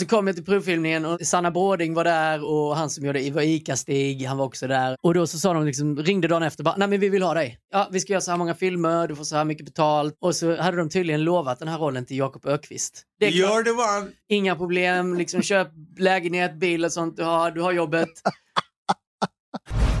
[0.00, 3.42] Så kom jag till provfilmningen och Sanna Bråding var där och han som gjorde var
[3.42, 4.96] Ica-Stig, han var också där.
[5.00, 7.34] Och då så sa de liksom, ringde dagen efter bara, nej men vi vill ha
[7.34, 7.58] dig.
[7.72, 10.16] Ja, vi ska göra så här många filmer, du får så här mycket betalt.
[10.20, 13.02] Och så hade de tydligen lovat den här rollen till Jakob Ökvist.
[13.18, 14.12] Det är klart, Gör det one.
[14.28, 18.08] inga problem, liksom köp lägenhet, bil och sånt du har, du har jobbet.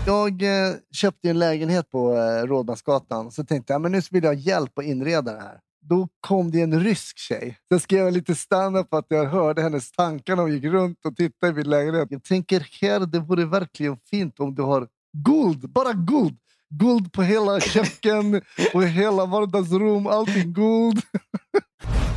[0.06, 3.30] Jag eh, köpte ju en lägenhet på eh, Rådmansgatan.
[3.30, 5.58] Så tänkte jag men nu vill jag ha hjälp att inreda det här.
[5.90, 7.58] Då kom det en rysk tjej.
[7.68, 11.16] Sen skrev jag lite stand-up att jag hörde hennes tankar när hon gick runt och
[11.16, 12.08] tittade i min lägenhet.
[12.10, 14.88] Jag tänker här, det vore verkligen fint om du har
[15.26, 16.38] guld, bara guld.
[16.70, 18.42] Guld på hela köken
[18.74, 21.02] och hela vardagsrum, allting guld.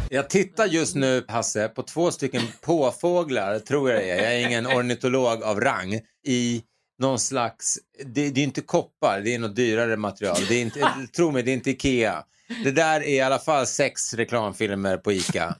[0.09, 4.23] Jag tittar just nu, Hasse, på två stycken påfåglar, tror jag det är.
[4.23, 5.99] Jag är ingen ornitolog av rang.
[6.27, 6.61] I
[6.99, 10.37] någon slags, det, det är inte koppar, det är något dyrare material.
[10.47, 10.79] Det är inte,
[11.15, 12.23] tro mig, det är inte Ikea.
[12.63, 15.55] Det där är i alla fall sex reklamfilmer på Ica.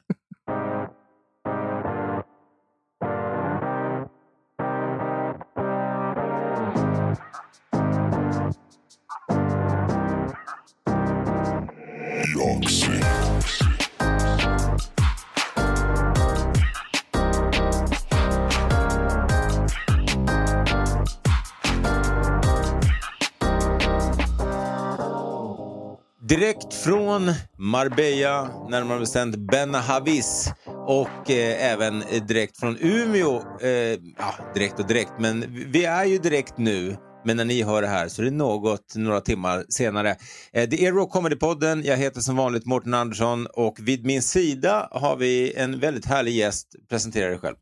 [26.33, 30.49] Direkt från Marbella, närmare bestämt Benahavis
[30.87, 33.41] och eh, även direkt från Umeå.
[33.61, 33.69] Eh,
[34.17, 36.97] ja, direkt och direkt, men vi är ju direkt nu.
[37.25, 40.09] Men när ni hör det här så är det något, några timmar senare.
[40.53, 41.83] Eh, det är Rock Comedy-podden.
[41.85, 46.31] Jag heter som vanligt Mårten Andersson och vid min sida har vi en väldigt härlig
[46.31, 46.75] gäst.
[46.89, 47.55] Presentera dig själv.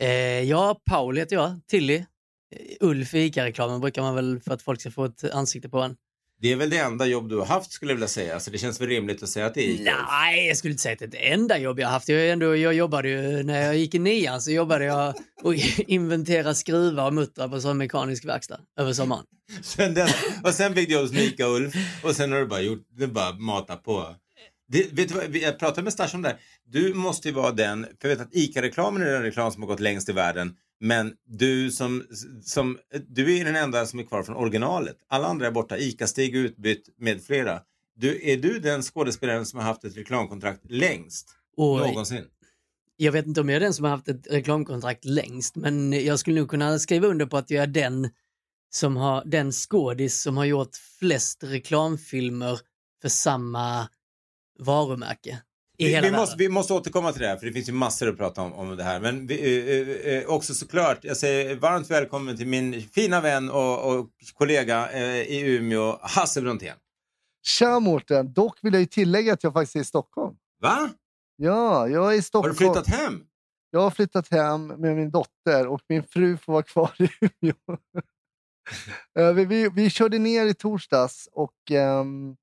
[0.00, 0.08] Eh,
[0.42, 1.96] ja, Paul heter jag, Tilly.
[1.96, 2.04] Eh,
[2.80, 5.96] Ulf i Ica-reklamen brukar man väl för att folk ska få ett ansikte på en.
[6.40, 8.40] Det är väl det enda jobb du har haft skulle jag vilja säga.
[8.40, 10.06] Så det känns väl rimligt att säga att det är Ica.
[10.10, 12.08] Nej, jag skulle inte säga att det är det enda jobb jag har haft.
[12.08, 16.54] Jag, ändå, jag jobbade ju, när jag gick i nian så jobbade jag och inventerade
[16.54, 19.24] skruvar och muttrar på sån mekanisk verkstad över sommaren.
[19.62, 20.08] Sen den,
[20.44, 23.06] och sen fick du jobb hos Mika Ulf och sen har du bara gjort, du
[23.06, 24.16] bara matat på.
[24.68, 26.38] Det, vet du vad, jag pratade med Stash om det här.
[26.66, 29.68] Du måste ju vara den, för jag vet att ICA-reklamen är den reklam som har
[29.68, 30.54] gått längst i världen.
[30.80, 32.02] Men du som,
[32.42, 32.78] som,
[33.08, 34.96] du är den enda som är kvar från originalet.
[35.08, 35.76] Alla andra är borta.
[35.78, 37.60] ICA-Stig utbytt med flera.
[37.94, 42.24] Du, är du den skådespelaren som har haft ett reklamkontrakt längst Och någonsin?
[42.96, 46.18] jag vet inte om jag är den som har haft ett reklamkontrakt längst, men jag
[46.18, 48.10] skulle nog kunna skriva under på att jag är den
[48.70, 52.60] som har, den skådis som har gjort flest reklamfilmer
[53.02, 53.88] för samma
[54.58, 55.42] varumärke.
[55.78, 56.20] I Vi, hela vi, världen.
[56.20, 58.52] måste, vi måste återkomma till det här för det finns ju massor att prata om,
[58.52, 59.00] om det här.
[59.00, 63.92] Men vi, eh, eh, också såklart, jag säger varmt välkommen till min fina vän och,
[63.98, 66.76] och kollega eh, i Umeå, Hasse Brontén.
[67.46, 68.32] Tja Mårten!
[68.32, 70.36] Dock vill jag ju tillägga att jag faktiskt är i Stockholm.
[70.62, 70.90] Va?
[71.36, 72.52] Ja, jag är i Har Stockholm.
[72.54, 73.20] du flyttat hem?
[73.70, 77.54] Jag har flyttat hem med min dotter och min fru får vara kvar i Umeå.
[79.18, 82.36] Eh, vi, vi, vi körde ner i torsdags och ehm,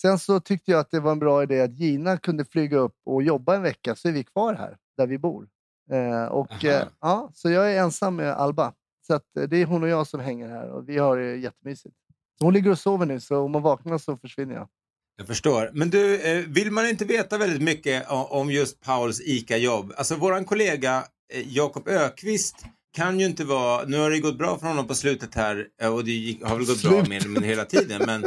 [0.00, 2.94] sen så tyckte jag att det var en bra idé att Gina kunde flyga upp
[3.04, 5.48] och jobba en vecka så är vi kvar här där vi bor.
[5.90, 8.72] Eh, och, eh, ja, så jag är ensam med Alba.
[9.06, 11.36] Så att, eh, det är hon och jag som hänger här och vi har det
[11.36, 11.94] jättemysigt.
[12.40, 14.68] Hon ligger och sover nu så om hon vaknar så försvinner jag.
[15.16, 15.70] Jag förstår.
[15.74, 19.92] Men du, eh, vill man inte veta väldigt mycket om just Pauls ICA-jobb?
[19.96, 24.58] Alltså våran kollega eh, Jakob Ökvist kan ju inte vara, nu har det gått bra
[24.58, 27.08] för honom på slutet här eh, och det gick, har väl gått bra Slut.
[27.08, 28.02] med men hela tiden.
[28.06, 28.24] Men,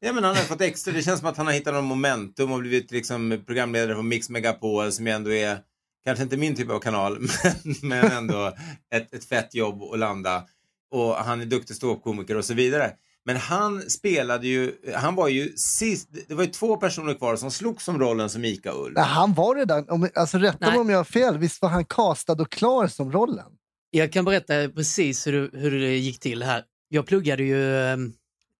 [0.00, 2.52] ja, men han har fått extra, det känns som att han har hittat någon momentum
[2.52, 5.58] och blivit liksom programledare på Mix Megapol som ju ändå är,
[6.04, 8.52] kanske inte min typ av kanal, men, men ändå
[8.94, 10.44] ett, ett fett jobb att landa.
[10.90, 12.92] Och han är duktig ståuppkomiker och så vidare.
[13.26, 17.50] Men han spelade ju, han var ju sist, det var ju två personer kvar som
[17.50, 18.94] slogs som rollen som Mika Ulf.
[18.94, 21.84] Nej, han var redan, om, alltså rätta mig om jag har fel, visst var han
[21.84, 23.52] castad och klar som rollen?
[23.96, 26.64] Jag kan berätta precis hur, det- hur det gick till här.
[26.88, 27.96] Jag pluggade ju eh,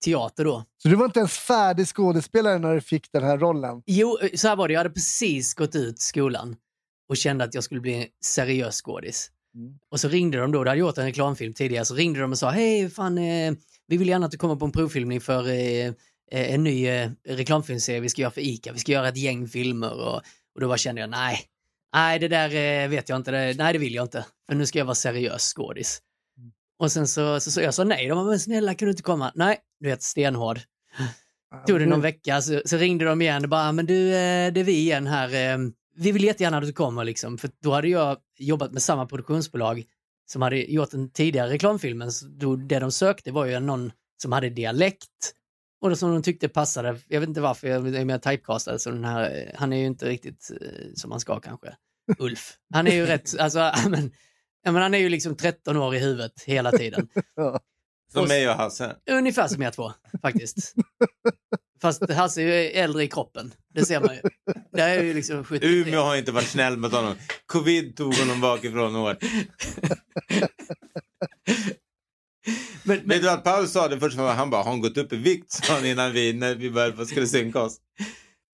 [0.04, 0.64] teater då.
[0.82, 3.82] Så du var inte ens färdig skådespelare när du fick den här rollen?
[3.86, 4.74] Jo, eh, så här var det.
[4.74, 6.56] Jag hade precis gått ut skolan
[7.08, 9.30] och kände att jag skulle bli en seriös skådis.
[9.54, 9.74] Mm.
[9.90, 12.38] Och så ringde de då, du hade gjort en reklamfilm tidigare, så ringde de och
[12.38, 13.52] sa hej, fan, eh,
[13.86, 15.94] vi vill gärna att du kommer på en provfilmning för eh, eh,
[16.54, 18.72] en ny eh, reklamfilmserie vi ska göra för ICA.
[18.72, 20.16] Vi ska göra ett gäng filmer och,
[20.54, 21.38] och då bara kände jag nej,
[21.94, 22.54] nej det där
[22.84, 24.26] eh, vet jag inte, det, nej det vill jag inte.
[24.48, 26.00] För nu ska jag vara seriös skådis.
[26.78, 29.02] Och sen så, så, så jag sa nej, de bara, men snälla kan du inte
[29.02, 29.32] komma?
[29.34, 30.60] Nej, du vet stenhård.
[31.66, 34.60] Tog det någon vecka så, så ringde de igen och bara, men du, eh, det
[34.60, 35.34] är vi igen här.
[35.54, 35.58] eh,
[35.96, 37.38] Vi vill jättegärna att du kommer liksom.
[37.38, 39.84] För då hade jag jobbat med samma produktionsbolag
[40.26, 42.12] som hade gjort den tidigare reklamfilmen.
[42.12, 43.92] Så då, det de sökte var ju någon
[44.22, 45.34] som hade dialekt
[45.84, 46.96] och det som de tyckte passade.
[47.08, 50.08] Jag vet inte varför, jag är mer typecastad så den här, han är ju inte
[50.08, 51.74] riktigt eh, som man ska kanske.
[52.18, 52.56] Ulf.
[52.74, 54.12] Han är ju rätt, alltså, men,
[54.62, 57.08] ja, men han är ju liksom 13 år i huvudet hela tiden.
[58.12, 58.96] Som mig och Hasse.
[59.10, 59.92] Ungefär som er två,
[60.22, 60.74] faktiskt.
[61.82, 64.20] Fast Hasse är ju äldre i kroppen, det ser man ju.
[64.72, 65.68] Det är ju liksom 73.
[65.68, 67.14] Umeå har inte varit snäll mot honom.
[67.46, 69.18] Covid tog honom bakifrån hårt.
[72.84, 74.18] Men, men, Vet du att Paul sa det först?
[74.18, 75.52] Han bara, har hon gått upp i vikt?
[75.52, 77.76] Sa han innan vi, när vi började, skulle synka oss.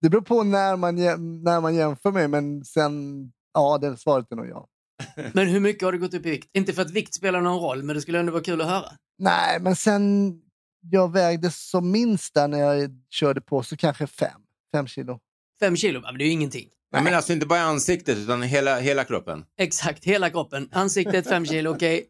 [0.03, 0.97] Det beror på när man,
[1.43, 3.25] när man jämför mig, men sen,
[3.55, 4.67] ja, det svaret är nog ja.
[5.35, 6.50] men hur mycket har du gått upp i vikt?
[6.53, 8.93] Inte för att vikt spelar någon roll, men det skulle ändå vara kul att höra.
[9.19, 10.35] Nej, men sen
[10.81, 14.41] jag vägde som minst där när jag körde på så kanske fem,
[14.73, 15.19] fem kilo.
[15.61, 16.69] Fem kilo, men det är ju ingenting.
[16.93, 19.44] Nej, men alltså inte bara ansiktet utan hela, hela kroppen.
[19.59, 20.69] Exakt, hela kroppen.
[20.73, 22.06] Ansiktet fem kilo, okej.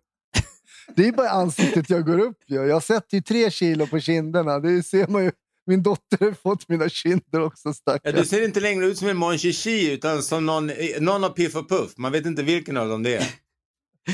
[0.97, 2.39] Det är bara ansiktet jag går upp.
[2.47, 2.57] ju.
[2.57, 4.59] Jag sätter ju tre kilo på kinderna.
[4.59, 5.33] Det ser man ju.
[5.67, 8.15] Min dotter har fått mina kinder också Ja, stackars.
[8.15, 10.71] du ser inte längre ut som en Mon Chichi utan som någon,
[11.01, 11.97] någon av Piff och Puff.
[11.97, 13.27] Man vet inte vilken av dem det är.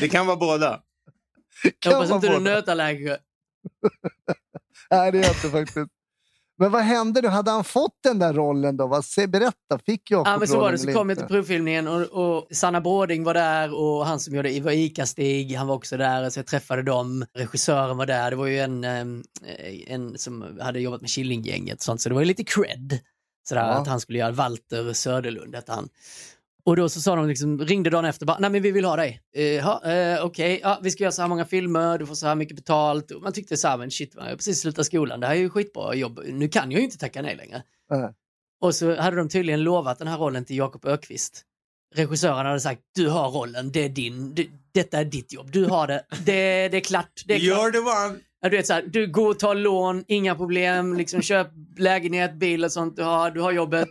[0.01, 0.81] Det kan vara båda.
[1.65, 2.55] Jag Kan hoppas vara inte du är båda.
[2.55, 3.19] nötallergiker.
[4.91, 5.91] Nej, det är jag inte faktiskt.
[6.59, 7.29] Men vad hände nu?
[7.29, 8.87] Hade han fått den där rollen då?
[8.87, 10.79] Vad, se, berätta, fick Jakob Ja, men så var det.
[10.79, 14.53] Så kom jag till provfilmningen och, och Sanna Bråding var där och han som gjorde
[14.53, 16.31] Ivar Ica-Stig, han var också där.
[16.31, 17.27] Så jag träffade dem.
[17.35, 18.31] Regissören var där.
[18.31, 19.25] Det var ju en, ehm,
[19.87, 22.99] en som hade jobbat med Killinggänget sånt, så det var ju lite cred.
[23.49, 23.69] Sådär, Ja.
[23.75, 25.89] att han skulle göra Walter Söderlund, hette han.
[26.67, 28.97] Och då så sa de, liksom, ringde dagen efter, bara, nej men vi vill ha
[28.97, 29.21] dig.
[29.37, 29.81] Eh, ja,
[30.23, 33.11] Okej, ja, vi ska göra så här många filmer, du får så här mycket betalt.
[33.11, 35.39] Och man tyckte så här, men shit, jag har precis slutat skolan, det här är
[35.39, 36.21] ju skitbra jobb.
[36.27, 37.63] Nu kan jag ju inte tacka nej längre.
[37.91, 38.15] Nej.
[38.61, 41.43] Och så hade de tydligen lovat den här rollen till Jakob Ökvist.
[41.95, 45.65] Regissören hade sagt, du har rollen, det är din, du, detta är ditt jobb, du
[45.65, 47.23] har det, det, det är klart.
[47.27, 47.59] Det är klart.
[47.59, 48.21] You're the one!
[48.51, 51.49] Du vet så här, du går och tar lån, inga problem, liksom köp
[51.79, 53.89] lägenhet, bil och sånt, du har, du har jobbet.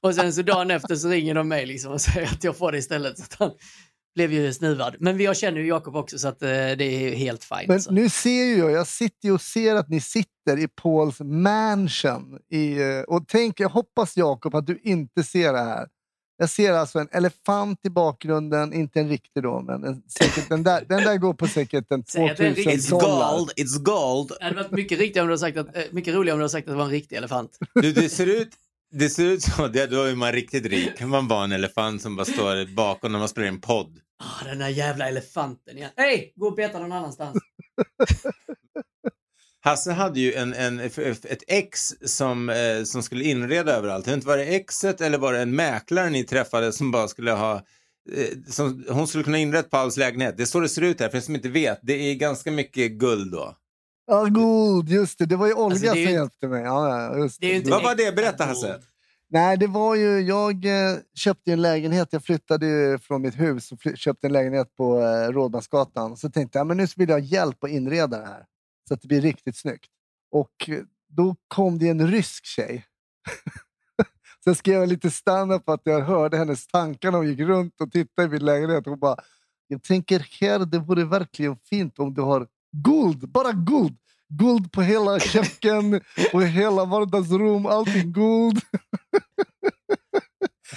[0.00, 2.72] Och sen så dagen efter så ringer de mig liksom och säger att jag får
[2.72, 3.18] det istället.
[3.18, 3.50] Så han
[4.14, 4.96] blev ju snuvad.
[5.00, 7.68] Men jag känner ju Jakob också så att eh, det är helt fint.
[7.68, 7.92] Men så.
[7.92, 12.38] nu ser ju jag, jag sitter ju och ser att ni sitter i Pauls mansion.
[12.50, 15.86] I, eh, och tänk, jag hoppas Jakob att du inte ser det här.
[16.38, 20.62] Jag ser alltså en elefant i bakgrunden, inte en riktig då, men en, säkert, den,
[20.62, 22.90] där, den där går på säkert en Säg att det är en 2000 riktig- It's
[23.00, 23.36] dollar.
[23.36, 24.32] gold, it's gold.
[24.38, 26.42] Det hade varit mycket, riktigare om du hade sagt att, eh, mycket roligare om du
[26.42, 27.58] hade sagt att det var en riktig elefant.
[27.74, 28.48] Du, det ser ut...
[28.90, 31.00] Det ser ut så, det, då är man riktigt rik.
[31.00, 33.98] Man var en elefant som bara står bakom när man spelar en podd.
[34.18, 35.90] Ah, den där jävla elefanten igen.
[35.96, 37.36] Hej, gå och beta någon annanstans.
[39.66, 44.08] Hasse hade ju en, en, ett ex som, eh, som skulle inreda överallt.
[44.08, 47.54] Inte, var det exet eller var det en mäklare ni träffade som bara skulle ha
[47.54, 50.36] eh, som, hon skulle kunna inreda Pauls lägenhet.
[50.36, 51.78] Det är så det ser ut här, för er som inte vet.
[51.82, 53.56] Det är ganska mycket guld då.
[54.06, 55.26] Ja, guld, just det.
[55.26, 56.62] Det var ju Olga Alltså, det ju- som hjälpte mig.
[56.62, 58.16] Ja, just Det inte Vad var det?
[58.16, 58.44] Berätta.
[58.44, 58.76] Hasse.
[59.30, 62.08] Nej, det var ju, jag eh, köpte en lägenhet.
[62.10, 66.16] Jag flyttade ju från mitt hus och köpte en lägenhet på eh, Rådmansgatan.
[66.16, 68.44] Så tänkte jag men nu vill jag ha hjälp att inreda det här
[68.88, 69.90] så att det blir riktigt snyggt.
[70.32, 72.86] Och eh, då kom det en rysk tjej.
[74.44, 77.80] så jag skrev lite stand på att jag hörde hennes tankar när hon gick runt
[77.80, 78.86] och tittade i min lägenhet.
[78.86, 79.16] Hon bara,
[79.68, 83.98] jag tänker här, det vore verkligen fint om du har guld, bara guld.
[84.28, 86.00] Guld på hela köken
[86.32, 88.60] och hela vardagsrum, allting guld.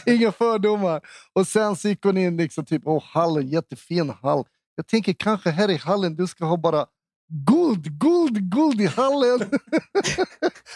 [0.05, 1.01] Inga fördomar.
[1.33, 4.45] Och sen så gick hon in liksom typ, åh hallen, jättefin hall.
[4.75, 6.85] Jag tänker kanske här i hallen du ska ha bara
[7.29, 9.39] guld, guld, guld i hallen.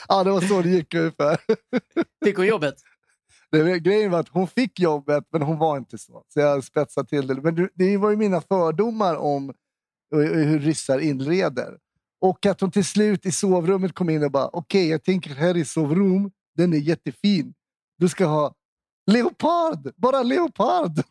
[0.08, 1.38] ja, det var så det gick ungefär.
[2.26, 2.76] Fick hon jobbet?
[3.52, 6.24] Det, grejen var att hon fick jobbet, men hon var inte så.
[6.28, 7.42] Så jag spetsade till det.
[7.42, 9.50] Men det- var ju mina fördomar om
[10.14, 11.78] eh, hur ryssar inreder.
[12.22, 15.58] Och att hon till slut i sovrummet kom in och bara, okej, jag tänker här
[15.58, 17.54] i sovrum, den är jättefin.
[17.98, 18.56] Du ska ha
[19.12, 20.92] leopard, bara leopard.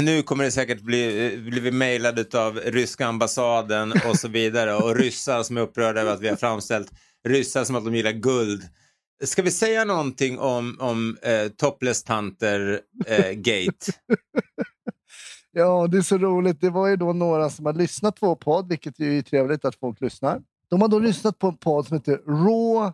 [0.00, 4.74] Nu kommer det säkert bli, eh, bli vi mejlade av ryska ambassaden och så vidare
[4.74, 6.92] och ryssar som är upprörda över att vi har framställt
[7.28, 8.62] ryssar som att de gillar guld.
[9.24, 13.92] Ska vi säga någonting om, om eh, topless-tanter eh, gate?
[15.54, 16.60] Ja, det är så roligt.
[16.60, 19.64] Det var ju då några som har lyssnat på vår podd, vilket ju är trevligt
[19.64, 20.42] att folk lyssnar.
[20.70, 22.92] De har då lyssnat på en podd som heter Raw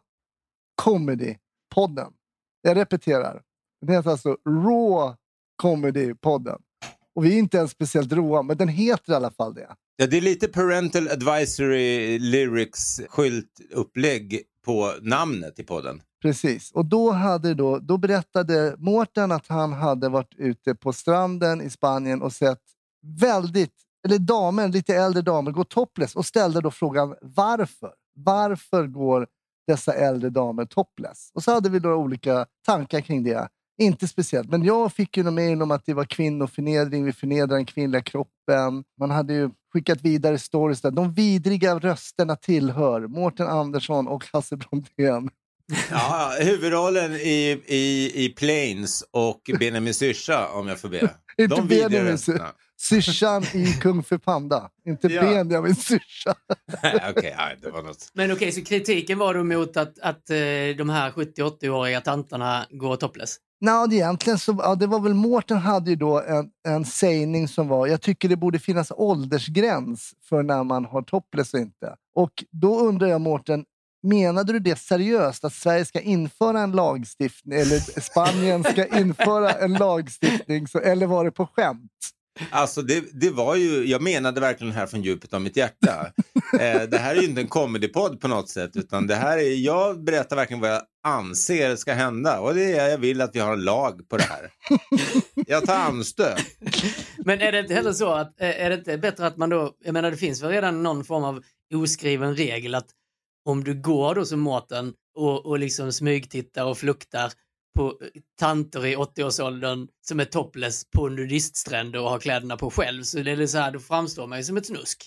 [0.82, 2.12] Comedy-podden.
[2.62, 3.42] Jag repeterar.
[3.80, 5.16] Den heter alltså Raw
[5.62, 6.58] Comedy-podden.
[7.18, 9.68] Och vi är inte ens speciellt råa, men den heter i alla fall det.
[9.96, 16.02] Ja, det är lite parental advisory lyrics skyltupplägg på namnet i podden.
[16.22, 16.72] Precis.
[16.72, 21.70] Och då, hade då, då berättade Mårten att han hade varit ute på stranden i
[21.70, 22.62] Spanien och sett
[23.20, 23.74] väldigt,
[24.06, 27.92] eller damer, lite äldre damer gå topless och ställde då frågan varför?
[28.14, 29.26] Varför går
[29.66, 31.30] dessa äldre damer topless?
[31.34, 33.48] Och så hade vi några olika tankar kring det.
[33.80, 37.66] Inte speciellt, men jag fick ju mejl om att det var kvinnoförnedring, vi förnedrar den
[37.66, 38.84] kvinnliga kroppen.
[39.00, 40.90] Man hade ju skickat vidare stories där.
[40.90, 45.30] De vidriga rösterna tillhör Mårten Andersson och Hasse Brontén.
[45.90, 50.98] Ja, huvudrollen i, i, i Planes och Benjamin Syrsa om jag får be.
[51.38, 52.52] Inte De Benjamin rösterna.
[52.80, 54.70] Syrsan i Kung för Panda.
[54.86, 55.22] Inte Ja.
[55.22, 56.34] Benjamin Syrsa.
[56.82, 58.10] Ja, det var något.
[58.12, 60.36] Men okej, så kritiken var då mot att, att eh,
[60.78, 63.36] de här 70-80-åriga tanterna går topless?
[63.60, 67.48] Nej, det egentligen så, ja, det var väl Mårten hade ju då en, en sägning
[67.48, 71.96] som var jag tycker det borde finnas åldersgräns för när man har topless och inte.
[72.14, 73.64] Och då undrar jag Mårten,
[74.02, 79.74] menade du det seriöst att Sverige ska införa en lagstiftning eller Spanien ska införa en
[79.74, 81.90] lagstiftning så, eller var det på skämt?
[82.50, 86.12] Alltså det, det var ju, jag menade verkligen det här från djupet av mitt hjärta.
[86.60, 89.54] Eh, det här är ju inte en comedypodd på något sätt utan det här är,
[89.54, 93.40] jag berättar verkligen vad jag anser ska hända och det är jag vill att vi
[93.40, 94.50] har en lag på det här.
[95.46, 96.38] Jag tar anstöt.
[97.18, 99.72] Men är det inte heller så att, eh, är det inte bättre att man då,
[99.84, 101.42] jag menar det finns väl redan någon form av
[101.74, 102.88] oskriven regel att
[103.44, 107.32] om du går då som Mårten och, och liksom smygtittar och fluktar
[107.78, 113.02] på eh, tanter i 80-årsåldern som är topless på nudiststränder och har kläderna på själv
[113.02, 115.06] så det är så här, då framstår man ju som ett snusk.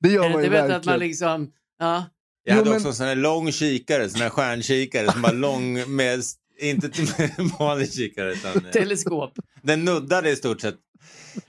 [0.00, 0.98] Det gör man ju inte bättre att man verkligen.
[1.08, 2.04] liksom, ja,
[2.44, 5.32] Jag hade Jo, men- också en sån här lång kikare, sån här stjärnkikare som var
[5.32, 6.22] lång med,
[6.60, 6.90] inte
[7.58, 9.32] vanlig kikare utan eh, teleskop.
[9.62, 10.76] den nuddade i stort sett.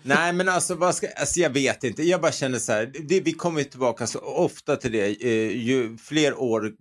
[0.03, 3.21] Nej men alltså, vad ska, alltså jag vet inte, jag bara känner så här, det,
[3.21, 6.71] vi kommer tillbaka så ofta till det eh, ju fler år,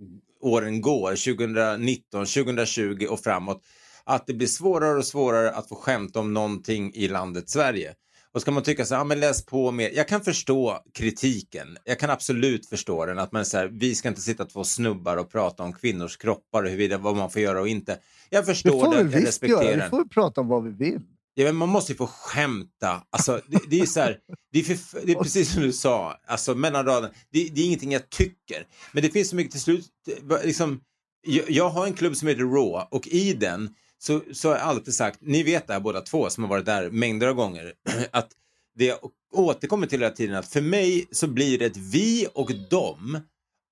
[0.41, 3.63] åren går, 2019, 2020 och framåt,
[4.05, 7.95] att det blir svårare och svårare att få skämta om någonting i landet Sverige.
[8.33, 9.91] Och ska man tycka så här, ja, men läs på mer.
[9.95, 11.77] Jag kan förstå kritiken.
[11.85, 13.19] Jag kan absolut förstå den.
[13.19, 16.69] Att man säger, vi ska inte sitta två snubbar och prata om kvinnors kroppar och
[16.69, 17.99] huruvida vad man får göra och inte.
[18.31, 19.77] Jag förstår får vi jag visst respekterar göra.
[19.77, 19.85] den.
[19.85, 21.01] Vi får prata om vad vi vill.
[21.35, 23.03] Ja, men man måste ju få skämta.
[23.11, 24.19] Alltså, det, det är så här,
[24.53, 27.13] det är, för, det är precis som du sa, alltså, mellan raderna.
[27.33, 28.67] Det, det är ingenting jag tycker.
[28.93, 29.87] Men det finns så mycket till slut.
[30.31, 30.81] eh, Liksom,
[31.27, 34.65] jag, jag har en klubb som heter Raw och i den så, så har jag
[34.65, 37.73] alltid sagt, ni vet det här båda två som har varit där mängder av gånger,
[38.11, 38.31] att
[38.75, 38.99] det jag
[39.33, 43.21] återkommer till hela tiden att för mig så blir det ett vi och dem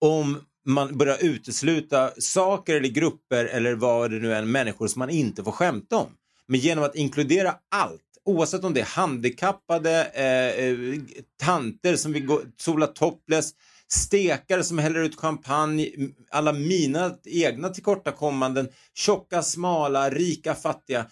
[0.00, 5.10] om man börjar utesluta saker eller grupper eller vad det nu är, människor som man
[5.10, 6.08] inte får skämta om.
[6.46, 11.00] Men genom att inkludera allt, oavsett om det är handikappade, eh, eh
[11.42, 13.52] tanter som vill gå, sola topless,
[13.92, 15.88] stekare som häller ut champagne,
[16.30, 21.06] alla mina egna tillkortakommanden, tjocka, smala, rika, fattiga.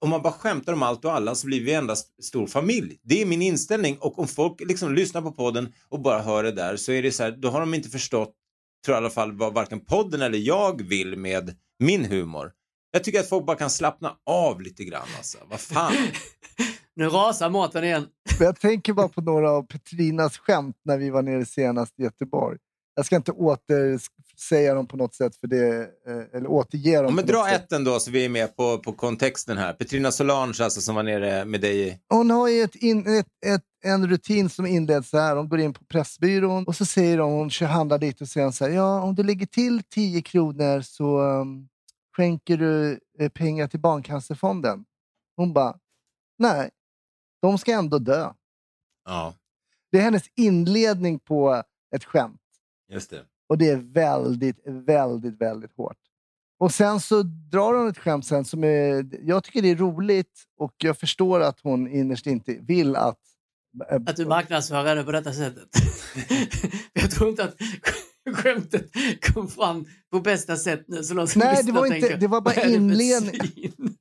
[0.00, 2.98] Om man bara skämtar om allt och alla så blir vi endast stor familj.
[3.02, 6.52] Det är min inställning och om folk liksom lyssnar på podden och bara hör det
[6.52, 8.34] där så är det så här, då har de inte förstått,
[8.84, 12.52] tror jag i alla fall, vad varken podden eller jag vill med min humor.
[12.98, 15.38] Jag tycker att folk bara kan slappna av lite grann alltså.
[15.50, 15.92] Vad fan.
[16.96, 18.06] Nu rasar maten igen.
[18.40, 22.58] Jag tänker bara på några av Petrinas skämt när vi var nere senast i Göteborg.
[22.96, 27.04] Jag ska inte återsäga dem på något sätt, för det, eh, eller återge dem.
[27.04, 29.72] Ja, men dra ett ändå så vi är med på, på kontexten här.
[29.72, 31.88] Petrina Solange alltså som var nere med dig.
[31.88, 35.36] i- Hon har ju ett in, ett, ett, en rutin som inleds så här.
[35.36, 38.64] Hon går in på Pressbyrån och så säger hon, hon handlar dit och säger så
[38.64, 41.68] här, ja om du lägger till 10 kronor så um,
[42.18, 44.84] skänker du eh, pengar till Barncancerfonden.
[45.36, 45.78] Hon bara,
[46.38, 46.70] nej,
[47.42, 48.32] de ska ändå dö.
[49.04, 49.34] Ja,
[49.92, 51.62] Det är hennes inledning på
[51.96, 52.40] ett skämt.
[52.88, 53.24] just det.
[53.48, 55.96] Och det är väldigt, väldigt, väldigt hårt.
[56.58, 59.08] Och sen så drar hon ett skämt sen som är...
[59.22, 63.18] Jag tycker det är roligt och jag förstår att hon innerst inte vill att
[63.90, 65.68] Eh, Att du marknadsför henne på detta sättet.
[66.92, 67.54] jag tror inte att
[68.34, 68.90] skämtet
[69.34, 71.02] kom fram på bästa sätt nu.
[71.04, 73.40] Så som Nej, det var inte- tänker, det var bara "Vad är det för inledning."
[73.40, 73.72] svin?"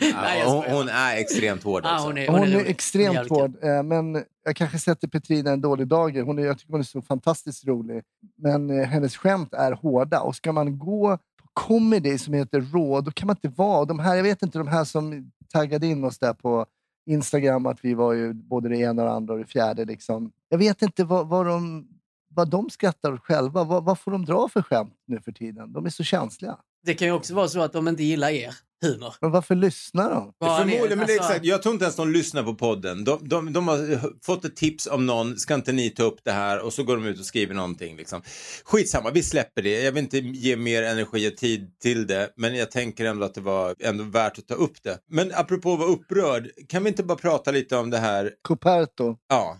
[0.00, 2.04] Ja, Nej, jag hon, hon är extremt hård också.
[2.06, 2.66] hon är, Hon är rolig.
[2.70, 3.38] extremt jävligt kul.
[3.40, 6.22] hård, eh, men jag kanske sätter Petrina en dålig dager.
[6.22, 8.02] Hon är, jag tycker hon är så fantastiskt rolig.
[8.36, 10.20] Men eh, hennes skämt är hårda.
[10.20, 13.84] Och ska man gå på comedy som heter Raw, då kan man inte vara...
[13.84, 16.66] De här, jag vet inte, de här som taggade in oss där på
[17.06, 19.84] Instagram, att vi var ju både det ena och det andra och det fjärde.
[19.84, 20.30] Liksom.
[20.48, 21.88] Jag vet inte vad, vad, de,
[22.34, 23.64] vad de skrattar åt själva.
[23.64, 25.72] Vad, vad får de dra för skämt nu för tiden?
[25.72, 26.56] De är så känsliga.
[26.86, 29.14] Det kan ju också vara så att de inte gillar er humor.
[29.20, 30.32] Men varför lyssnar de?
[30.40, 31.44] Förmodligen, men det är alltså- exakt.
[31.44, 33.04] Jag tror inte ens de lyssnar på podden.
[33.04, 36.32] De, de, de har fått ett tips om någon, ska inte ni ta upp det
[36.32, 36.60] här?
[36.64, 37.96] Och så går de ut och skriver någonting.
[37.96, 38.22] Liksom.
[38.64, 39.82] Skitsamma, vi släpper det.
[39.82, 43.34] Jag vill inte ge mer energi och tid till det, men jag tänker ändå att
[43.34, 44.98] det var ändå värt att ta upp det.
[45.10, 48.32] Men apropå att vara upprörd, kan vi inte bara prata lite om det här?
[48.42, 49.16] Coperto.
[49.28, 49.56] Ja.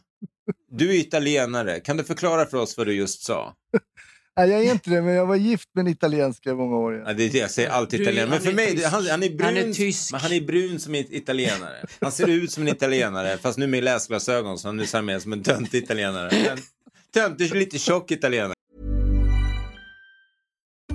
[0.71, 1.81] Du är italienare.
[1.81, 3.55] Kan du förklara för oss vad du just sa?
[4.37, 7.03] Nej, jag är inte det, men jag var gift med en italienska i många år.
[7.07, 8.27] Ja, det är det jag säger alltid italienare.
[8.27, 9.47] Men han för är mig, han, han är brun.
[9.47, 10.13] Han är tysk.
[10.13, 11.87] Men han är brun som en italienare.
[12.01, 15.33] Han ser ut som en italienare, fast nu med läsglasögon så han är mer som
[15.33, 16.31] en töntig italienare.
[16.47, 16.59] Men
[17.15, 18.55] Töntig, lite tjock italienare.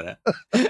[0.00, 0.16] today.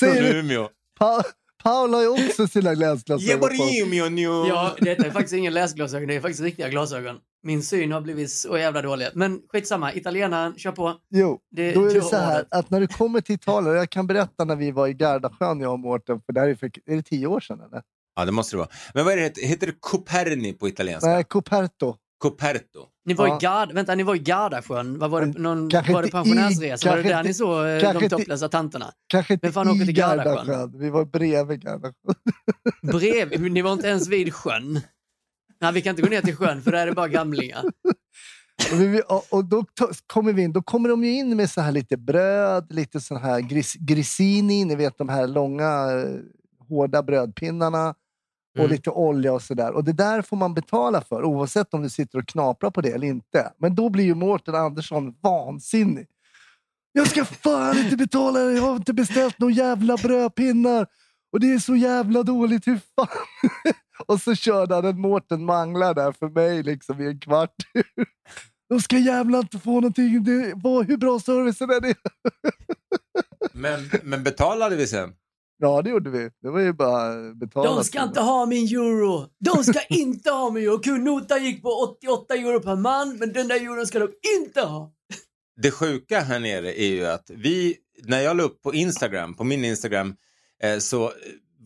[0.00, 0.38] Säger du?
[0.38, 0.68] Umeå.
[0.98, 1.22] Pa
[1.62, 3.68] Paul har ju också sina läsglasögon på.
[3.82, 4.22] Umeå nu.
[4.22, 7.16] Ja, detta är faktiskt ingen läsglasögon, det är faktiskt riktiga glasögon.
[7.42, 9.08] Min syn har blivit så jävla dålig.
[9.14, 10.94] Men skitsamma, italienaren, kör på.
[11.10, 14.06] Jo, Det- då är det så här att när du kommer till Italien, jag kan
[14.06, 16.96] berätta när vi var i Gardasjön, jag och Mårten, för det här är, för, är
[16.96, 17.82] det tio år sedan eller?
[18.16, 18.68] Ja, det måste det vara.
[18.94, 19.42] Men vad är det heter?
[19.46, 21.08] Heter det Coperni på italienska?
[21.10, 21.96] Nej, Coperto.
[22.20, 22.86] Coperto.
[23.04, 23.36] Ni var, Ja.
[23.36, 24.98] i Gard, vänta, ni var i Gardasjön.
[24.98, 25.38] Vad var det?
[25.38, 26.88] Någon, Kanske var det inte i- pensionärsresa?
[26.90, 28.92] Var det där ni såg eh, de topplösa tanterna?
[29.06, 30.46] Kanske inte Men fan åker till Gardasjön?
[30.46, 31.94] Gardasjön, vi var bredvid Gardasjön.
[32.82, 34.80] Brev, ni var inte ens vid sjön.
[35.60, 37.64] Nej, vi kan inte gå ner till sjön för där är det bara gamlingar.
[38.72, 39.64] Och, vi, och, och då
[40.06, 43.16] kommer vi in, då kommer de ju in med så här lite bröd, lite sån
[43.16, 46.18] här gris, grissini, ni vet de här långa eh,
[46.68, 47.94] hårda brödpinnarna
[48.52, 48.70] och Mm.
[48.70, 49.72] lite olja och sådär.
[49.72, 52.90] Och det där får man betala för oavsett om du sitter och knaprar på det
[52.90, 53.52] eller inte.
[53.58, 56.06] Men då blir ju Mårten Andersson vansinnig.
[56.92, 60.86] Jag ska fan inte betala det, jag har inte beställt några jävla brödpinnar.
[61.32, 63.08] Och det är så jävla dåligt, hur fan?
[64.06, 67.54] och så körde han en Mårten Manglar där för mig liksom i en kvart.
[68.68, 70.24] De ska jävla inte få någonting.
[70.24, 71.94] Det, vad, hur bra servicen är det?
[73.52, 75.12] Men, men betalade vi sen?
[75.62, 76.30] Ja, det gjorde vi.
[76.42, 77.74] Det var ju bara betala.
[77.74, 79.26] De ska inte ha min euro!
[79.38, 80.78] De ska inte ha min euro!
[80.78, 84.92] Kundnotan gick på 88 euro per man, men den där euron ska de inte ha!
[85.62, 89.44] Det sjuka här nere är ju att vi, när jag la upp på Instagram, på
[89.44, 90.14] min Instagram,
[90.62, 91.12] eh, så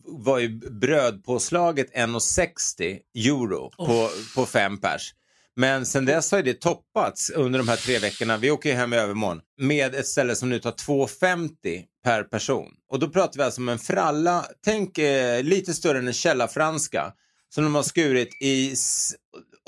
[0.07, 5.13] var ju brödpåslaget 1,60 euro på, på fem pers.
[5.55, 8.37] Men sen dess har det toppats under de här tre veckorna.
[8.37, 12.71] Vi åker ju hem i övermorgon med ett ställe som nu tar 2,50 per person.
[12.91, 17.13] Och då pratar vi alltså om en fralla, tänk eh, lite större än en källarfranska
[17.55, 18.75] som de har skurit i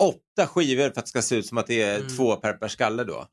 [0.01, 2.67] åtta skivor för att det ska se ut som att det är två per per
[2.67, 3.25] skalle då.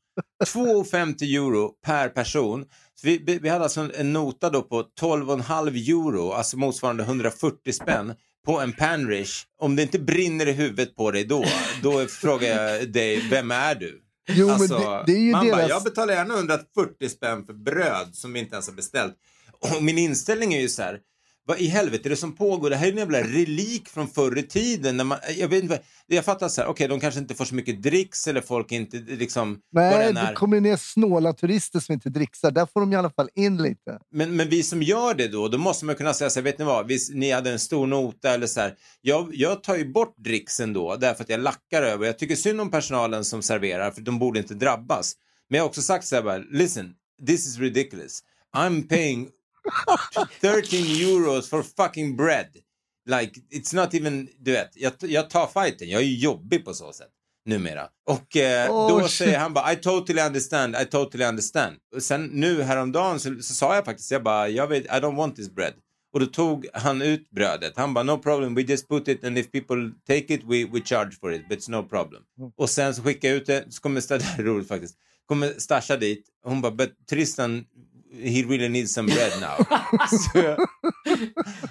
[0.45, 2.65] 2,50 euro per person.
[2.95, 7.73] Så vi, vi hade alltså en- en nota då på 12,5 euro, alltså motsvarande 140
[7.73, 8.13] spänn
[8.45, 11.45] på en panrish, om det inte brinner i huvudet på dig då,
[11.83, 14.01] då frågar jag dig, vem är du?
[14.27, 15.69] Jo, Alltså, det, det är ju man bara, deras...
[15.69, 19.13] jag betalar gärna 140 spänn för bröd som vi inte ens har beställt.
[19.59, 20.99] Och min inställning är ju så här,
[21.47, 22.69] vad i helvete är det som pågår?
[22.69, 24.97] Det här är en jävla relik från förr i tiden.
[24.97, 27.55] När man, jag, vet inte, jag fattar så här, okej de kanske inte får så
[27.55, 29.59] mycket dricks eller folk inte liksom...
[29.71, 32.51] Nej, det kommer ner snåla turister som inte dricksar.
[32.51, 33.99] Där får de i alla fall in lite.
[34.11, 36.59] Men, men vi som gör det då, då måste man kunna säga så här, vet
[36.59, 38.73] ni vad, vi, ni hade en stor nota eller så här.
[39.01, 42.05] Jag, jag tar ju bort dricksen då, därför att jag lackar över.
[42.05, 45.13] Jag tycker synd om personalen som serverar, för de borde inte drabbas.
[45.49, 46.93] Men jag har också sagt så här bara, listen,
[47.27, 48.19] this is ridiculous.
[48.55, 49.29] I'm paying
[50.41, 52.47] 13 euros for fucking bread.
[53.09, 56.73] Like, it's not even, du vet, jag, jag tar fighten, jag är ju jobbig på
[56.73, 57.09] så sätt
[57.45, 57.87] numera.
[58.09, 59.11] Och eh, Oh, då shit.
[59.11, 61.75] säger han bara I totally understand, I totally understand.
[61.95, 65.15] Och sen nu häromdagen så, så sa jag faktiskt, jag bara, jag vet, I don't
[65.15, 65.73] want this bread.
[66.13, 67.73] Och då tog han ut brödet.
[67.77, 70.81] Han bara, no problem, we just put it and if people take it we, we
[70.85, 72.21] charge for it, but it's no problem.
[72.57, 75.53] Och sen så skickar jag ut det, så kommer Stasha, det är roligt faktiskt, kommer
[75.57, 77.65] Stasha dit, hon bara, but Tristan,
[78.23, 79.57] he really needs some bread now.
[80.09, 80.67] så, jag,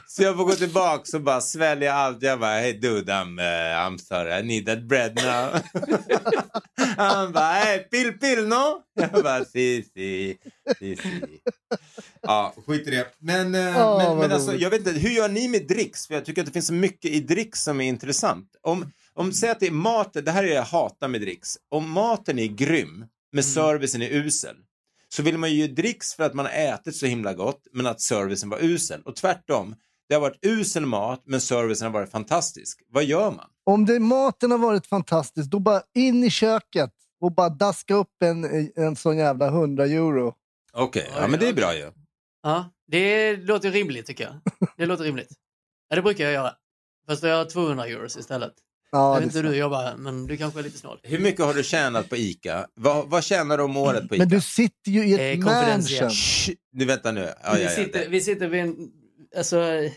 [0.06, 2.22] så jag får gå tillbaka och bara svälja allt.
[2.22, 5.60] Jag bara, hey dude, I'm, uh, I'm sorry, I need that bread now.
[6.96, 8.82] Han bara, hey, pill pill no?
[8.94, 10.36] Jag bara, si si,
[10.78, 11.40] si si.
[12.22, 13.06] Ja, skit i det.
[13.18, 16.06] Men, Åh, men, men alltså, jag vet inte, hur gör ni med dricks?
[16.06, 18.48] För jag tycker att det finns så mycket i dricks som är intressant.
[18.62, 21.56] Om, om säg att det är maten, det här är det jag hatar med dricks.
[21.70, 24.56] Om maten är grym, men servicen är usel,
[25.14, 28.00] så vill man ju dricks för att man har ätit så himla gott, men att
[28.00, 29.02] servicen var usel.
[29.02, 29.74] Och tvärtom,
[30.08, 32.82] det har varit usel mat, men servicen har varit fantastisk.
[32.88, 33.50] Vad gör man?
[33.64, 38.22] Om det, maten har varit fantastisk, då bara in i köket och bara daska upp
[38.24, 40.34] en, en sån jävla 100 euro.
[40.72, 41.92] Okej, ja Oj, men det är bra ju.
[42.42, 44.34] Ja, det låter rimligt tycker jag.
[44.76, 45.32] Det låter rimligt.
[45.88, 46.52] Ja, det brukar jag göra.
[47.06, 48.54] Fast jag har 200 euros istället.
[48.94, 50.98] Ja, jag det vet inte är hur du jobbar, men du kanske är lite snål.
[51.02, 52.66] Hur mycket har du tjänat på ICA?
[52.74, 54.22] Vad, vad tjänar du om året på ICA?
[54.22, 56.10] Men du sitter ju i ett Eh, mansion.
[56.10, 57.20] Shh, nu vänta nu.
[57.20, 58.76] Ja, vi, ja, ja, sitter, vi sitter vid en,
[59.36, 59.92] alltså, ett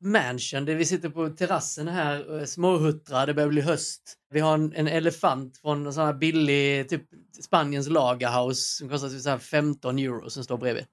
[0.00, 4.14] mansion, där vi sitter på terrassen här, och småhuttrar, det börjar bli höst.
[4.32, 7.02] Vi har en, en elefant från en sån här billig, typ
[7.44, 10.84] Spaniens lagerhouse som kostar typ så här 15 euro som står bredvid.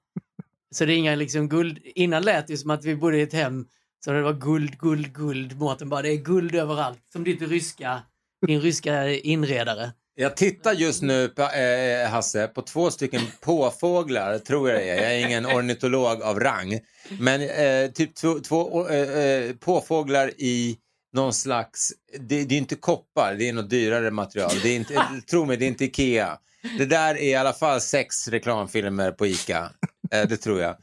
[0.70, 3.32] Så det är inga liksom guld, innan lät det som att vi bodde i ett
[3.32, 3.66] hem
[4.04, 5.58] så det var guld, guld, guld.
[5.58, 6.98] Mårten bara, det är guld överallt.
[7.12, 8.02] Som ditt ryska,
[8.46, 9.92] din ryska inredare.
[10.18, 14.90] Jag tittar just nu, på, eh, eh, Hasse, på två stycken påfåglar, tror jag det
[14.90, 15.02] är.
[15.02, 16.80] Jag är ingen ornitolog av rang.
[17.20, 20.76] Men eh, typ två, två eh, eh, påfåglar i
[21.12, 24.52] någon slags, det, det är inte koppar, det är något dyrare material.
[24.62, 26.38] Det är inte, eh, tro mig, det är inte Ikea.
[26.78, 29.70] Det där är i alla fall sex reklamfilmer på Ica.
[30.12, 30.76] Eh, det tror jag.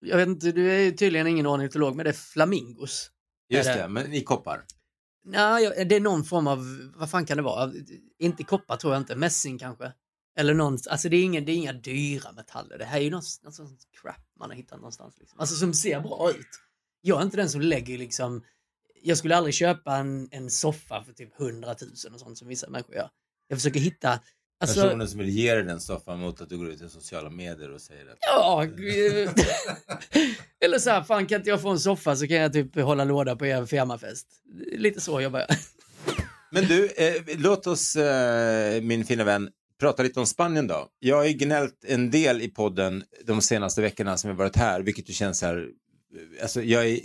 [0.00, 3.10] Jag vet inte, du är tydligen ingen ornitolog, men det är flamingos.
[3.48, 4.64] Just Är det- det, men i koppar.
[5.24, 7.72] Nej, det är någon form av, vad fan kan det vara?
[8.18, 9.92] Inte koppar tror jag inte, mässing kanske.
[10.36, 12.78] Eller någon, alltså det är, ingen, det är inga dyra metaller.
[12.78, 15.14] Det här är ju någon, någon sån crap man har hittat någonstans.
[15.18, 15.40] Liksom.
[15.40, 16.46] Alltså som ser bra ut.
[17.00, 18.44] Jag är inte den som lägger liksom,
[19.02, 22.70] jag skulle aldrig köpa en, en soffa för typ 100 000 och sånt som vissa
[22.70, 23.10] människor gör.
[23.48, 24.20] Jag försöker hitta,
[24.60, 27.30] alltså, Personen som vill ge dig den soffan mot att du går ut i sociala
[27.30, 28.16] medier och säger det.
[28.20, 28.64] ja,
[30.64, 33.04] eller så här, fan kan inte jag få en soffa så kan jag typ hålla
[33.04, 34.26] låda på er firmafest.
[34.72, 35.48] Lite så jobbar jag.
[36.52, 39.48] Men du, eh, låt oss, eh, min fina vän,
[39.80, 40.88] prata lite om Spanien då.
[40.98, 44.80] Jag har ju gnällt en del i podden de senaste veckorna som jag varit här,
[44.80, 46.98] vilket ju känns här, eh, alltså jag är,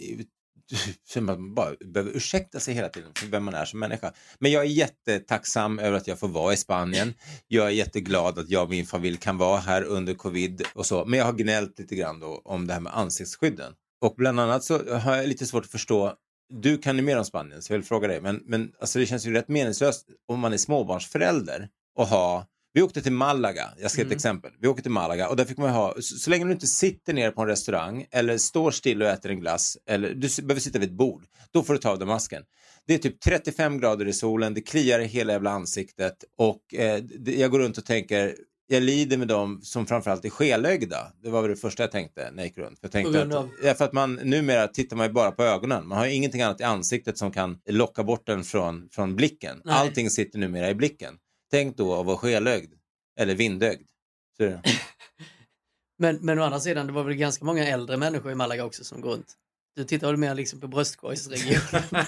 [1.04, 4.14] så man bara behöver ursäkta sig hela tiden för vem man är som människa.
[4.40, 7.14] Men jag är jättetacksam över att jag får vara i Spanien.
[7.48, 11.06] Jag är jätteglad att jag och min familj kan vara här under covid och så.
[11.06, 13.74] Men jag har gnällt lite grann då om det här med ansiktsskydden.
[14.02, 16.16] Och bland annat så har jag lite svårt att förstå
[16.50, 18.22] du kan ju mer om Spanien så jag vill fråga dig.
[18.22, 22.46] Men, men alltså det känns ju rätt meningslöst om man är småbarnsförälder och ha
[22.76, 24.52] vi åkte till Malaga, jag ska ge ett exempel.
[24.62, 27.14] Vi åkte till Malaga och där fick man ha, så, så länge du inte sitter
[27.14, 30.80] ner på en restaurang eller står still och äter en glass eller du behöver sitta
[30.80, 32.44] vid ett bord, då får du ta av dig masken.
[32.88, 37.04] Det är typ 35 grader i solen, det kliar i hela jävla ansiktet och eh,
[37.26, 38.36] jag går runt och tänker,
[38.68, 41.12] jag lider med dem som framförallt är skelögda.
[41.24, 42.80] Det var väl det första jag tänkte när jag gick runt.
[42.82, 43.50] Jag tänkte att?
[43.64, 45.88] Ja, för att man numera tittar man ju bara på ögonen.
[45.88, 49.62] Man har ingenting annat i ansiktet som kan locka bort den från, från blicken.
[49.64, 49.76] Nej.
[49.76, 51.18] Allting sitter numera i blicken.
[51.56, 52.74] Tänk då att vara skelögd.
[53.20, 53.88] Eller vindögd.
[55.98, 58.84] Men, men å andra sidan, det var väl ganska många äldre människor i Malaga också
[58.84, 59.34] som går runt.
[59.76, 61.84] Du tittar väl mer liksom på bröstkorgsregionen?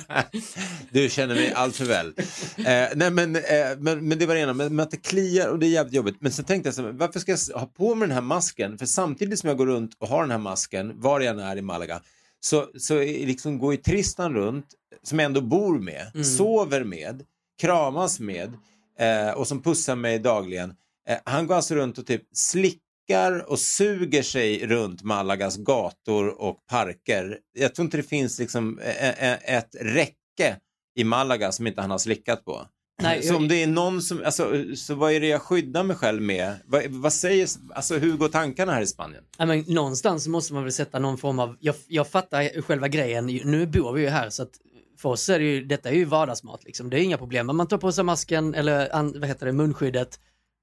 [0.91, 2.13] du känner mig allt för väl.
[2.57, 3.41] Eh, nej, men, eh,
[3.77, 5.93] men, men det var det ena, men, men att det kliar och det är jävligt
[5.93, 6.15] jobbigt.
[6.19, 8.77] Men sen tänkte jag så här, varför ska jag ha på mig den här masken?
[8.77, 11.57] För samtidigt som jag går runt och har den här masken, var jag än är
[11.57, 12.01] i Malaga,
[12.39, 14.65] så, så liksom går ju Tristan runt,
[15.03, 16.23] som jag ändå bor med, Mm.
[16.23, 17.23] sover med,
[17.61, 18.53] kramas med
[18.99, 20.73] eh, och som pussar mig dagligen.
[21.09, 26.65] Eh, han går alltså runt och typ slickar och suger sig runt Malagas gator och
[26.69, 27.37] parker.
[27.53, 30.57] Jag tror inte det finns liksom eh, eh, ett räcke
[30.95, 32.67] i Malaga som inte han har slickat på.
[33.01, 35.95] Nej, så om det är någon som, alltså, så vad är det jag skyddar mig
[35.95, 36.55] själv med?
[36.65, 39.23] Vad, vad säger, alltså hur går tankarna här i Spanien?
[39.37, 43.25] Ja, men någonstans måste man väl sätta någon form av, jag, jag fattar själva grejen,
[43.25, 44.51] nu bor vi ju här så att
[44.97, 47.57] för oss är det ju, detta är ju vardagsmat liksom, det är inga problem.
[47.57, 50.19] Man tar på sig masken eller an, vad heter det, munskyddet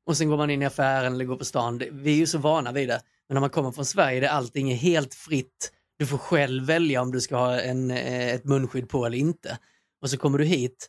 [0.06, 1.82] och sen går man in i affären eller går på stan.
[1.92, 3.00] Vi är ju så vana vid det.
[3.28, 7.02] Men när man kommer från Sverige där allting är helt fritt, du får själv välja
[7.02, 9.58] om du ska ha en, eh, ett munskydd på eller inte.
[10.02, 10.88] Och så kommer du hit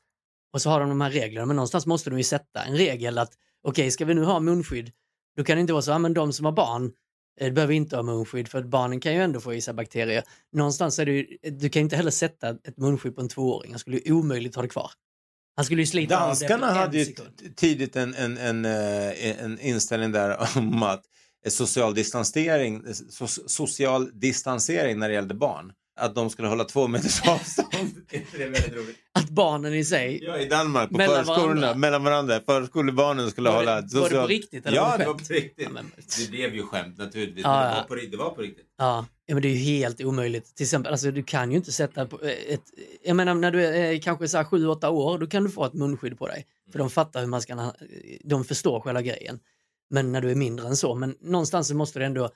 [0.54, 3.18] och så har de de här reglerna, men någonstans måste de ju sätta en regel
[3.18, 4.92] att okej, ska vi nu ha munskydd,
[5.38, 6.92] då kan det inte vara så, ja men de som har barn,
[7.40, 10.24] eh, behöver inte ha munskydd för att barnen kan ju ändå få i sig bakterier.
[10.52, 13.80] Någonstans är det ju, du kan inte heller sätta ett munskydd på en tvååring, han
[13.80, 14.92] skulle ju omöjligt ha det kvar.
[15.56, 17.56] Han skulle ju slita av det Danskarna på en hade ju sekund.
[17.56, 21.04] tidigt en, en, en, eh, en inställning där om att
[21.46, 25.74] eh, social distansering, so, social distansering när det gällde barn.
[25.98, 27.68] Att de skulle hålla två meters avstånd.
[28.12, 28.98] Är inte det väldigt roligt?
[29.12, 31.76] Att barnen i sig, Ja, i Danmark på Mellan förskolorna, varandra.
[31.76, 32.40] mellan varandra.
[32.46, 33.88] Förskolebarnen skulle Var det- hålla...
[34.02, 35.54] var det på riktigt eller Ja, var det var på riktigt.
[35.68, 37.44] Ja, men- Det blev ju skämt naturligtvis.
[37.44, 38.66] Ja, men det, var på, det var på riktigt.
[38.78, 40.56] ja, ja men det är ju helt omöjligt.
[40.56, 42.62] Till exempel, alltså du kan ju inte sätta på ett,
[43.06, 45.66] jag menar när du är eh, kanske så här 7-8 år, då kan du få
[45.66, 46.46] ett munskydd på dig.
[46.72, 47.72] För de fattar hur man ska,
[48.24, 49.40] de förstår själva grejen.
[49.90, 52.30] Men när du är mindre än så, men någonstans så måste det ändå,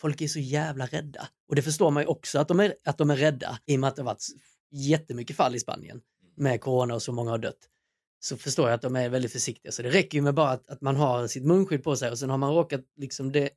[0.00, 1.28] folk är så jävla rädda.
[1.48, 3.80] Och det förstår man ju också att de är, att de är rädda i och
[3.80, 4.26] med att det har varit
[4.70, 6.00] jättemycket fall i Spanien
[6.36, 7.68] med corona och så många har dött.
[8.20, 9.72] Så förstår jag att de är väldigt försiktiga.
[9.72, 12.18] Så det räcker ju med bara att, att man har sitt munskydd på sig och
[12.18, 13.50] sen har man råkat liksom det,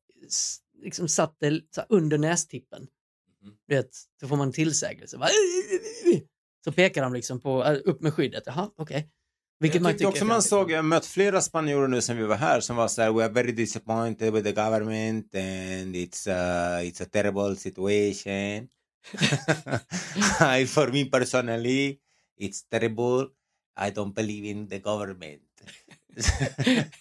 [0.82, 2.88] liksom satt det under nästippen.
[3.68, 5.18] Du vet, så får man en tillsägelse.
[6.64, 8.44] Så pekar de liksom på, äh, upp med skyddet.
[8.46, 9.10] Jaha, okej.
[9.60, 12.24] Vilket jag man tyckte tycker också man såg, jag mött flera spanjorer nu sen vi
[12.24, 16.28] var här som var så här, we are very disappointed with the government and it's,
[16.28, 18.68] uh, it's a terrible situation.
[20.60, 22.00] I, for me personally,
[22.40, 23.28] it's terrible.
[23.88, 25.42] I don't believe in the government.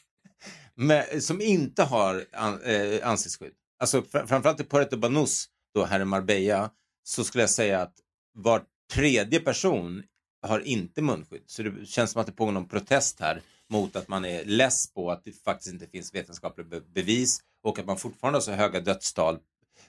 [0.75, 3.53] Men, som inte har an, eh, ansiktsskydd.
[3.79, 6.71] Alltså fr framförallt i Puerto Banús, då här i Marbella,
[7.03, 7.94] så skulle jag säga att
[8.35, 8.62] var
[8.94, 10.03] tredje person
[10.42, 11.42] har inte munskydd.
[11.46, 14.92] Så det känns som att det pågår någon protest här mot att man är less
[14.92, 18.53] på att det faktiskt inte finns vetenskapliga be bevis och att man fortfarande har så
[18.53, 19.38] höga dödstal.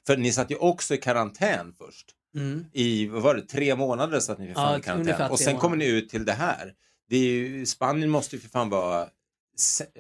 [0.08, 2.16] För ni satt ju också i karantän först.
[2.36, 2.66] Mm.
[2.74, 5.32] I, vad var det, tre månader satt ni för fan Ja, i karantän.
[5.32, 6.74] Och sen kommer ni ut till det här.
[7.10, 9.08] Det ju, Spanien måste ju för fan vara,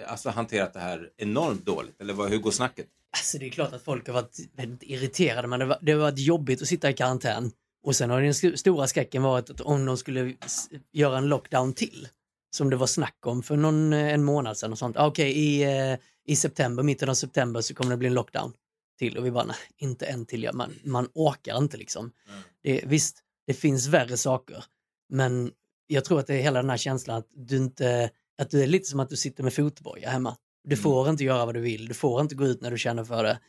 [0.07, 2.01] alltså hanterat det här enormt dåligt.
[2.01, 2.87] Eller vad, hur går snacket?
[3.17, 5.99] Alltså det är klart att folk har varit väldigt irriterade men det, var, det har
[5.99, 7.51] varit jobbigt att sitta i karantän.
[7.83, 10.35] Och sen har den st- stora skräcken varit att om de skulle
[10.91, 12.07] göra en lockdown till,
[12.55, 14.97] som det var snack om för någon, eh, en månad sedan och sånt.
[14.97, 18.53] Ah, Okej, i, eh, i september, mitten av september så kommer det bli en lockdown
[18.99, 20.43] till och vi bara, nej, inte en till.
[20.43, 22.11] Ja, Man, man orkar inte liksom.
[22.63, 24.63] Det, visst, det finns värre saker,
[25.09, 25.51] men
[25.87, 28.09] jag tror att det är hela den här känslan att du inte,
[28.41, 30.37] att du är lite som att du sitter med fotboja hemma.
[30.63, 33.03] Du får inte göra vad du vill, du får inte gå ut när du känner
[33.03, 33.39] för det.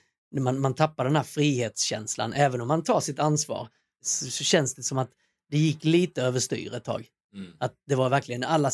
[0.40, 3.68] Man, man tappar den här frihetskänslan, även om man tar sitt ansvar
[4.02, 5.10] så, så känns det som att
[5.50, 7.06] det gick lite överstyr ett tag.
[7.58, 8.70] Att det var verkligen alla,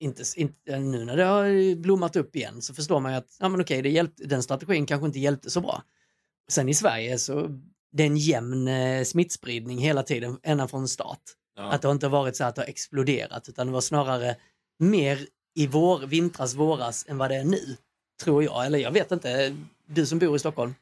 [0.00, 3.48] inte, inte, nu när det har blommat upp igen så förstår man ju att ja,
[3.48, 5.82] men okej, det hjälpte, den strategin kanske inte hjälpte så bra.
[6.48, 7.60] Sen i Sverige så
[7.92, 11.20] det är en jämn eh, smittspridning hela tiden, ända från start.
[11.58, 14.36] Att det har inte varit så att det har exploderat utan det var snarare
[14.78, 17.76] mer i vår, vintras, våras än vad det är nu.
[18.22, 19.56] Tror jag, eller jag vet inte.
[19.86, 20.74] Du som bor i Stockholm.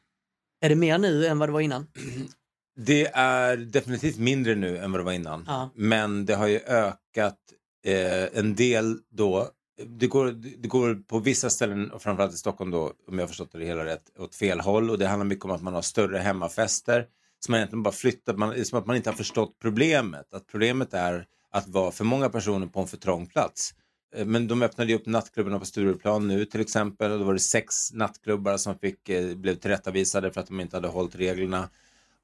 [0.61, 1.87] Är det mer nu än vad det var innan?
[2.75, 5.43] Det är definitivt mindre nu än vad det var innan.
[5.47, 5.69] Ja.
[5.75, 7.37] Men det har ju ökat
[7.85, 9.49] eh, en del då.
[9.87, 13.27] Det går, det går på vissa ställen, och framförallt i Stockholm då, om jag har
[13.27, 14.89] förstått det hela rätt, åt fel håll.
[14.89, 17.05] Och det handlar mycket om att man har större hemmafester.
[17.39, 20.33] Så man egentligen bara flyttar, man, som att man inte har förstått problemet.
[20.33, 23.73] Att problemet är att vara för många personer på en för trång plats.
[24.15, 27.11] Eh, Men de öppnade ju upp nattklubbarna på Stureplan nu till exempel.
[27.11, 30.77] Och då var det sex nattklubbar som fick, eh, blev tillrättavisade för att de inte
[30.77, 31.69] hade hållit reglerna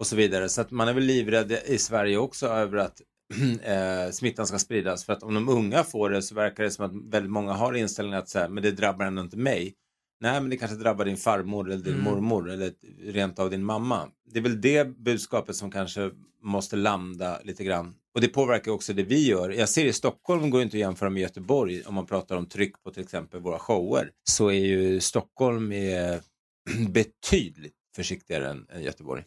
[0.01, 0.49] och så vidare.
[0.49, 3.01] Så att man är väl livrädd i Sverige också över att
[3.63, 5.05] eh, smittan ska spridas.
[5.05, 7.73] För att om de unga får det så verkar det som att väldigt många har
[7.73, 9.73] inställningen att så här, men det drabbar ändå inte mig.
[10.21, 14.07] Nej, men det kanske drabbar din farmor eller din mormor eller rent av din mamma.
[14.31, 16.11] Det är väl det budskapet som kanske
[16.43, 17.93] måste landa lite grann.
[18.15, 19.49] Och det påverkar också det vi gör.
[19.49, 22.83] Jag ser i Stockholm går inte att jämföra med Göteborg om man pratar om tryck
[22.83, 24.09] på till exempel våra shower.
[24.23, 26.21] Så är ju Stockholm är
[26.89, 29.23] betydligt försiktigare än, än Göteborg.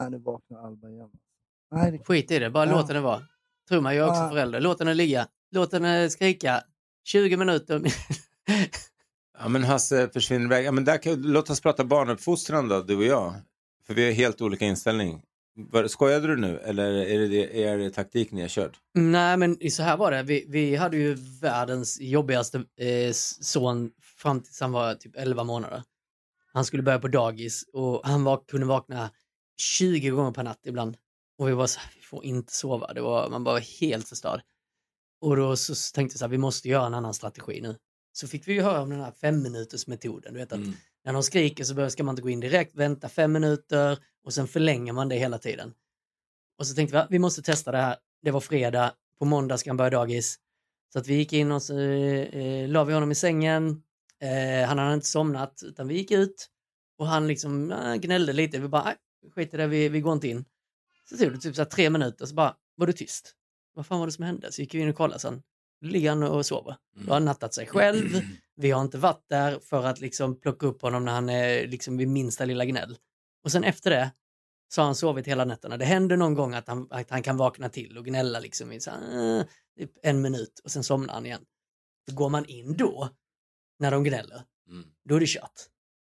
[0.00, 1.08] Nej, nu vaknar Alba igen.
[1.74, 1.98] Nej, det...
[1.98, 2.72] Skit i det, bara Ja.
[2.76, 3.22] låt henne vara.
[3.82, 4.30] Mig, jag är också Ja.
[4.30, 4.60] förälder.
[4.60, 5.28] Låt henne ligga.
[5.50, 6.62] Låt henne skrika.
[7.04, 7.82] 20 minuter.
[9.38, 10.64] Ja, men Hasse försvinner iväg.
[10.66, 13.34] Ja, men där kan, låt oss prata barnuppfostran då, du och jag.
[13.86, 15.22] För vi har helt olika inställning.
[15.56, 18.72] Var- Skojade du nu eller är det, det, är det taktik ni har kört?
[18.94, 20.22] Nej, men så här var det.
[20.22, 25.82] Vi, vi hade ju världens jobbigaste eh, son fram tills han var typ 11 månader.
[26.52, 29.10] Han skulle börja på dagis och han var, kunde vakna
[29.56, 30.96] 20 gånger per natt ibland.
[31.38, 32.92] Och vi var så här, vi får inte sova.
[32.92, 34.40] Det var, man bara var helt förstörd.
[35.20, 37.76] Och då så tänkte jag så här, vi måste göra en annan strategi nu.
[38.12, 40.32] Så fick vi ju höra om den här fem minuters metoden.
[40.32, 40.58] Du vet att
[41.04, 44.48] när de skriker så ska man inte gå in direkt, vänta fem minuter och sen
[44.48, 45.74] förlänger man det hela tiden.
[46.58, 47.96] Och så tänkte vi, "Va, vi måste testa det här.
[48.22, 50.38] Det var fredag, på måndag ska han börja dagis.
[50.92, 53.82] Så att vi gick in och så eh, la vi honom i sängen.
[54.20, 56.48] Eh, han hade inte somnat utan vi gick ut
[56.98, 58.58] och han liksom eh, gnällde lite.
[58.58, 58.96] Vi bara, "Nej,
[59.30, 60.44] skit i det, vi, vi går inte in.
[61.10, 63.34] Så tog det typ så tre minuter så bara, var du tyst?
[63.74, 64.52] Vad fan var det som hände?
[64.52, 65.42] Så gick vi in och kollade sen.
[65.80, 66.76] Ligger han och sover.
[66.96, 68.20] Då har han nattat sig själv.
[68.56, 71.96] Vi har inte varit där för att liksom plocka upp honom när han är liksom
[71.96, 72.98] vid minsta lilla gnäll.
[73.44, 74.12] Och sen efter det
[74.68, 75.76] så har han sovit hela nätterna.
[75.76, 78.80] Det händer någon gång att han, att han kan vakna till och gnälla liksom i
[78.80, 79.44] så här, eh,
[79.78, 81.44] typ en minut och sen somnar han igen.
[82.10, 83.08] Så går man in då,
[83.78, 84.86] när de gnäller, Mm.
[85.08, 85.52] då är det kört.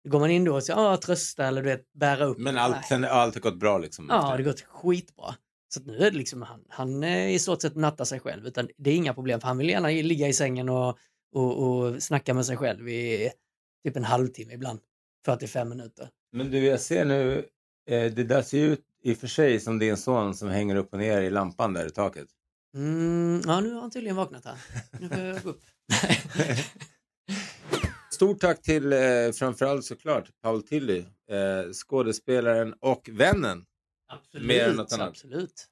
[0.04, 2.38] Går man in då och säger, ah, trösta eller du vet, bära upp.
[2.38, 4.06] Men allt, sen, har allt gått bra liksom?
[4.10, 5.36] Ja, efter det har gått skitbra.
[5.74, 8.90] Så nu är det liksom han, han i stort sett nattar sig själv utan det
[8.90, 10.98] är inga problem för han vill gärna ligga i sängen och,
[11.36, 13.32] och, och snacka med sig själv i
[13.84, 14.80] typ en halvtimme ibland.
[15.26, 16.10] 45 minuter.
[16.32, 17.46] Men du, jag ser nu,
[17.90, 20.76] eh, det där ser ju ut i och för sig som din son som hänger
[20.76, 22.28] upp och ner i lampan där i taket.
[22.76, 24.58] Mm, ja, nu har han tydligen vaknat här.
[25.00, 25.62] Nu får jag gå upp.
[28.22, 29.00] Stort tack till eh,
[29.34, 33.66] framförallt såklart Paul Tilly, eh, skådespelaren och vännen.
[34.08, 35.10] Absolut, Mer än något annat.
[35.10, 35.68] absolut.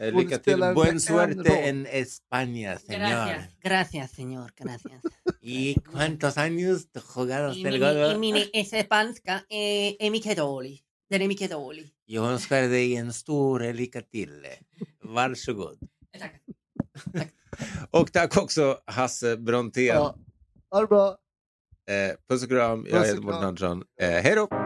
[0.00, 0.72] Eh, lycka till.
[0.74, 3.42] Buen suerte en España, señor.
[3.62, 5.02] gracias señor, gracias.
[5.40, 8.64] ¿Y cuántos años te jugaron el gol?
[8.64, 10.82] spanska är mycket dålig.
[11.10, 11.94] Den är mycket dålig.
[12.04, 14.46] Jag önskar dig en stor lycka till.
[15.02, 15.78] Varsågod.
[16.18, 16.42] Tack.
[17.90, 19.86] Och tack också Hasse Brontén.
[19.86, 20.16] Ja.
[20.70, 21.18] Ha det bra.
[21.90, 22.86] Eh, puss och kram.
[22.90, 23.44] Jag heter Mårten.
[23.44, 23.82] Andersson.
[24.00, 24.65] Eh, hej då!